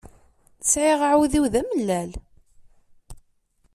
[0.71, 2.11] Sεiɣ aεudiw d amellal.